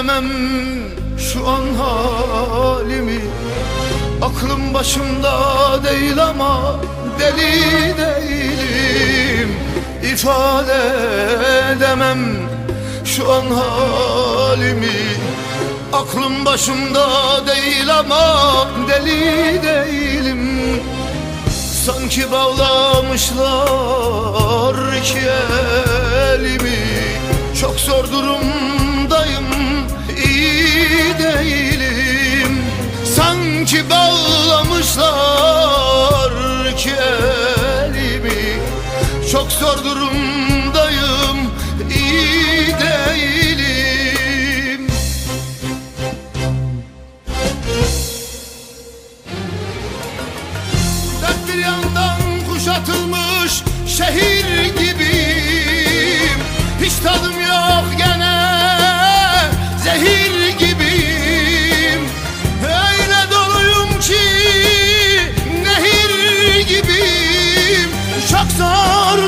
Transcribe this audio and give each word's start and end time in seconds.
edemem 0.00 0.28
şu 1.18 1.48
an 1.48 1.74
halimi. 1.74 3.20
Aklım 4.22 4.74
başımda 4.74 5.34
değil 5.84 6.22
ama 6.22 6.80
deli 7.20 7.94
değilim. 7.98 9.56
İfade 10.12 10.82
edemem 11.76 12.18
şu 13.04 13.32
an 13.32 13.44
halimi. 13.50 15.00
Aklım 15.92 16.44
başımda 16.44 17.06
değil 17.46 17.98
ama 17.98 18.66
deli 18.88 19.62
değilim. 19.62 20.60
Sanki 21.86 22.32
bağlamışlar 22.32 23.38
iki 24.98 25.18
elimi. 26.34 26.78
Çok 27.60 27.80
zor 27.80 28.04
durumdayım 28.12 28.79
Çok 39.32 39.52
zor 39.52 39.84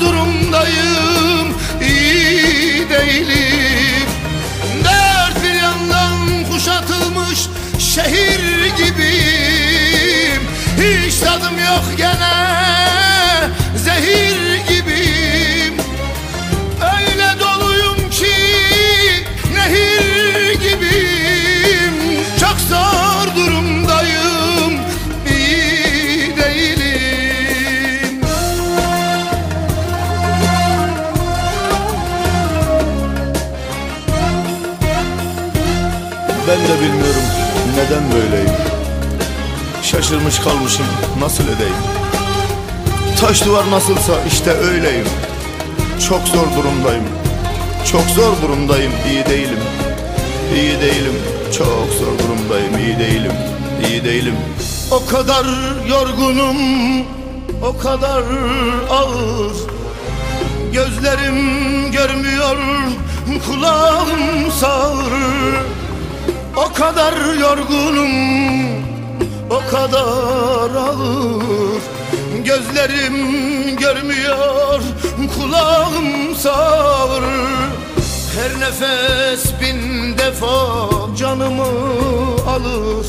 durumdayım 0.00 1.56
iyi 1.80 2.88
değilim. 2.90 4.06
Dört 4.84 5.44
bir 5.44 5.54
yandan 5.54 6.44
kuşatılmış 6.50 7.48
şehir 7.78 8.66
gibiyim. 8.76 10.42
Hiç 10.78 11.14
tadım 11.18 11.58
yok 11.58 11.84
Ben 36.48 36.58
de 36.58 36.80
bilmiyorum 36.80 37.22
neden 37.76 38.12
böyleyim. 38.12 38.50
Şaşırmış 39.82 40.38
kalmışım 40.38 40.86
nasıl 41.20 41.44
edeyim? 41.44 41.76
Taş 43.20 43.46
duvar 43.46 43.70
nasılsa 43.70 44.12
işte 44.26 44.50
öyleyim. 44.50 45.06
Çok 46.08 46.28
zor 46.28 46.46
durumdayım 46.56 47.04
Çok 47.92 48.02
zor 48.02 48.42
durumdayım 48.42 48.92
iyi 49.10 49.26
değilim. 49.26 49.58
İyi 50.54 50.80
değilim 50.80 51.14
Çok 51.58 51.88
zor 51.98 52.18
durumdayım 52.18 52.78
iyi 52.78 52.98
değilim 52.98 53.32
İyi 53.88 54.04
değilim. 54.04 54.34
O 54.90 55.06
kadar 55.06 55.44
yorgunum, 55.88 56.56
o 57.62 57.78
kadar 57.78 58.22
ağır. 58.90 59.56
Gözlerim 60.72 61.92
görmüyor, 61.92 62.56
kulağım 63.46 64.50
sağır 64.60 65.12
O 66.56 66.72
kadar 66.72 67.34
yorgunum, 67.40 68.12
o 69.50 69.70
kadar 69.70 70.74
ağır. 70.74 71.82
Gözlerim 72.44 73.76
görmüyor, 73.76 74.80
kulağım 75.36 76.34
sağır. 76.36 77.24
Her 78.36 78.60
nefes 78.60 79.52
bin 79.60 80.18
defa 80.18 80.88
canımı 81.16 81.66
alır. 82.48 83.06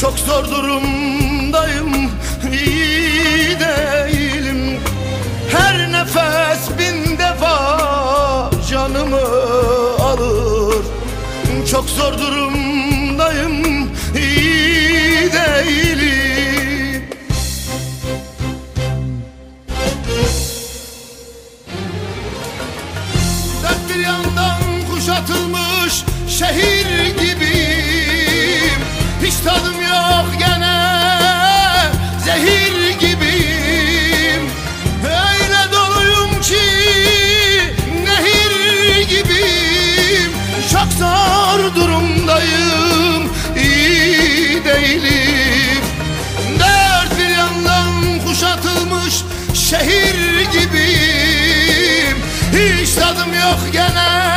Çok 0.00 0.18
zor 0.18 0.44
durumdayım 0.44 2.10
iyi 2.52 3.60
değilim 3.60 4.15
zor 12.06 12.18
durumdayım. 12.18 13.90
İyi 14.16 15.32
değilim. 15.32 17.04
Dört 23.62 23.94
bir 23.94 24.00
yandan 24.00 24.60
kuşatılmış 24.90 26.04
şehir 26.28 27.06
gibiyim. 27.06 28.80
Hiç 29.22 29.34
tadım 29.44 29.80
yok 29.80 30.45
tadım 52.96 53.34
yok 53.34 53.72
gene 53.72 54.35